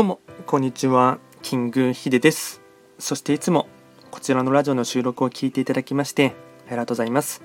[0.00, 1.18] どうも、こんにちは。
[1.42, 2.62] キングヒデです。
[2.98, 3.68] そしていつも
[4.10, 6.34] こちらのラジオの収録を聞いていただきまして
[6.68, 7.42] ありがとうございます。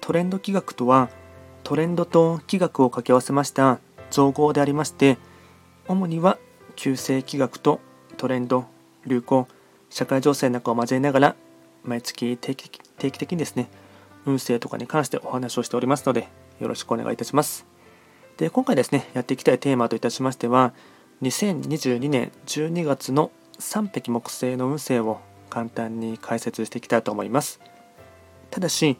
[0.00, 1.10] トレンド企画とは、
[1.62, 3.78] トレンドと企画を掛け合わせました
[4.10, 5.16] 造語でありまして、
[5.86, 6.38] 主には
[6.74, 7.78] 旧世企画と
[8.16, 8.64] トレンド、
[9.06, 9.46] 流行、
[9.90, 11.36] 社会情勢なんかを交えながら、
[11.84, 13.70] 毎月定期定期的にですね、
[14.26, 16.26] 運勢とかに関してお話をしておりますので、
[16.58, 17.64] よろしくお願いいたします。
[18.38, 20.74] で、今回ですね、やっていきたいテーマといたしましては、
[21.22, 25.20] 2022年12月の3匹木星の運勢を
[25.50, 27.60] 簡単に解説していきたいと思います。
[28.50, 28.96] ただし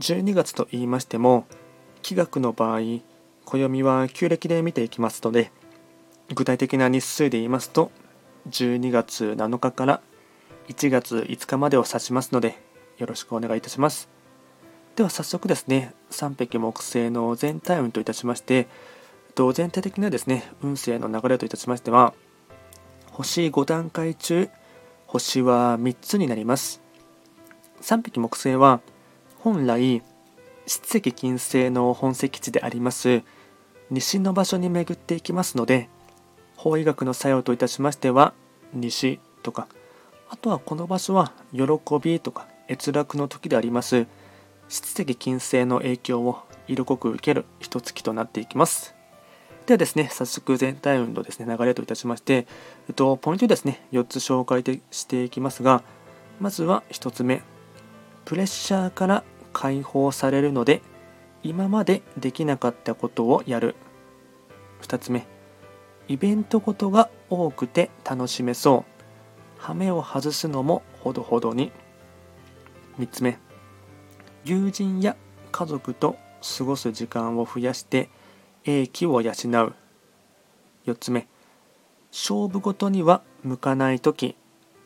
[0.00, 1.46] 12月と言いましても
[2.02, 2.80] 気学の場合
[3.46, 5.50] 暦は旧暦で見ていきますので
[6.34, 7.90] 具体的な日数で言いますと
[8.50, 10.00] 12月7日から
[10.68, 12.58] 1月5日までを指しますので
[12.98, 14.10] よろしくお願いいたします。
[14.94, 18.68] では早速ですね3匹木星の全体運といたしまして
[19.32, 22.14] と全体的なですね運勢の流れといたしましては
[23.10, 24.48] 星5段階中
[25.06, 26.82] 星は3つになります。
[27.82, 28.80] 3匹木星は
[29.40, 30.02] 本来
[30.66, 33.22] 七石金星の本石地であります
[33.90, 35.88] 西の場所に巡っていきますので
[36.56, 38.34] 法医学の作用といたしましては
[38.72, 39.66] 西とか
[40.30, 41.62] あとはこの場所は喜
[42.00, 44.06] びとか閲楽の時であります
[44.68, 46.38] 七石金星の影響を
[46.68, 49.01] 色濃く受ける一月となっていきます。
[49.66, 52.46] ではですね、早速全体運動ですね、流れといたしまして、
[52.88, 55.84] えっと、ポイントですね、4つ紹介していきますが、
[56.40, 57.42] まずは1つ目、
[58.24, 60.82] プレッシャーから解放されるので、
[61.44, 63.76] 今までできなかったことをやる。
[64.82, 65.26] 2つ目、
[66.08, 69.02] イベントごとが多くて楽しめそう。
[69.58, 71.70] 羽目を外すのもほどほどに。
[72.98, 73.38] 3つ目、
[74.44, 75.16] 友人や
[75.52, 76.16] 家族と
[76.58, 78.08] 過ごす時間を増やして
[78.64, 79.34] 英気を養う。
[80.86, 81.26] 4つ目。
[82.12, 84.36] 勝負ごとには向かない時。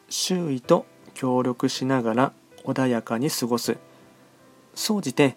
[0.09, 2.33] 周囲と協力しながら
[2.65, 3.77] 穏やかに過ごす。
[4.75, 5.37] 総じて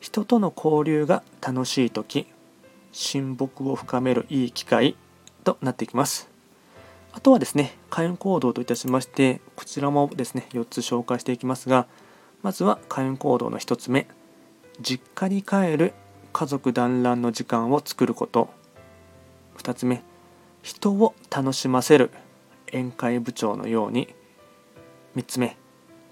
[0.00, 2.26] 人との交流が楽しい時。
[2.92, 4.96] 親睦を深めるいい機会。
[5.44, 6.28] となってきます。
[7.12, 11.86] あとはですね開運行動といたしましてこちらもですね4つ紹介していきますが
[12.42, 14.06] まずは開運行動の1つ目。
[14.80, 15.94] 実家に帰る
[16.38, 18.48] 家族団らんの時間を作ること。
[19.56, 20.04] 2つ目
[20.62, 22.12] 人を楽しませる。
[22.68, 24.14] 宴会部長のように。
[25.16, 25.56] 3つ目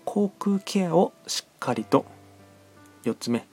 [0.04, 2.06] 口腔ケアをしっかりと。
[3.04, 3.46] 4つ目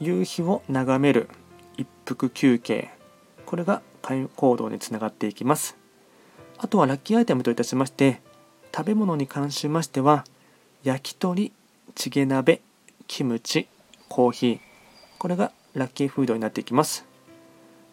[0.00, 1.28] 夕日を眺める。
[1.76, 2.88] 一服休憩。
[3.44, 5.76] これが会行動につながっていきます。
[6.56, 8.22] あとはラッキーアイテムといたしまして
[8.74, 10.24] 食べ物に関しましては
[10.82, 11.52] 焼き鳥
[11.94, 12.62] チゲ鍋
[13.06, 13.68] キムチ
[14.08, 14.60] コーヒー。
[15.18, 17.06] これがラッキーフードになっていきます。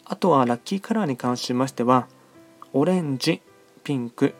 [0.05, 2.07] あとはラッキーカラーに関しましては
[2.73, 3.41] オレンジ
[3.83, 4.33] ピンク。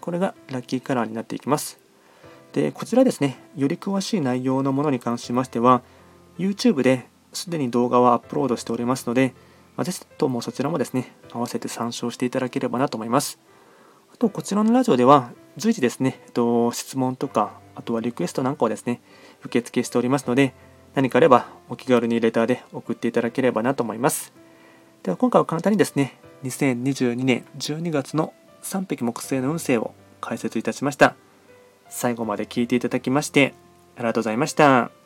[0.00, 1.78] これがラッキーカラーになっていきます。
[2.52, 5.82] でこちらですねより詳しい内容のものに関しましては
[6.38, 9.34] YouTube ですでに動画をアップロードしておりますので、
[9.82, 13.38] ぜひともそちらもですね合わせて参照していただければなと思います。
[14.12, 19.00] あとこちらのラジオでは随時ですね、えっと、質問とかあとはリクエストなんかをですね
[19.44, 20.54] 受付しておりますので
[20.94, 24.32] 何かあればお気軽にレターで送っていただければなと思います。
[25.02, 28.32] では今回は簡単にですね、2022年12月の
[28.62, 31.14] 3匹木星の運勢を解説いたしました。
[31.88, 33.54] 最後まで聞いていただきまして
[33.96, 34.97] ありがとうございました。